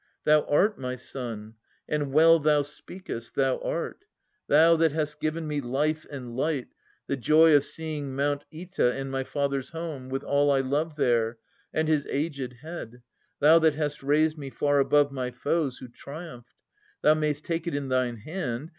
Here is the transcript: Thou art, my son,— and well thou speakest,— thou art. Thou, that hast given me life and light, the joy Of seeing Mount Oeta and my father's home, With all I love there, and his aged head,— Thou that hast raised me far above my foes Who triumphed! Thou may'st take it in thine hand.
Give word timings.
Thou 0.23 0.41
art, 0.45 0.79
my 0.79 0.95
son,— 0.95 1.53
and 1.87 2.11
well 2.11 2.39
thou 2.39 2.63
speakest,— 2.63 3.35
thou 3.35 3.59
art. 3.59 4.05
Thou, 4.47 4.75
that 4.77 4.93
hast 4.93 5.19
given 5.19 5.47
me 5.47 5.61
life 5.61 6.07
and 6.09 6.35
light, 6.35 6.69
the 7.05 7.15
joy 7.15 7.55
Of 7.55 7.63
seeing 7.65 8.15
Mount 8.15 8.43
Oeta 8.51 8.93
and 8.93 9.11
my 9.11 9.23
father's 9.23 9.69
home, 9.69 10.09
With 10.09 10.23
all 10.23 10.49
I 10.49 10.61
love 10.61 10.95
there, 10.95 11.37
and 11.71 11.87
his 11.87 12.07
aged 12.09 12.53
head,— 12.63 13.03
Thou 13.41 13.59
that 13.59 13.75
hast 13.75 14.01
raised 14.01 14.39
me 14.39 14.49
far 14.49 14.79
above 14.79 15.11
my 15.11 15.29
foes 15.29 15.77
Who 15.77 15.87
triumphed! 15.87 16.55
Thou 17.03 17.13
may'st 17.13 17.45
take 17.45 17.67
it 17.67 17.75
in 17.75 17.89
thine 17.89 18.17
hand. 18.17 18.69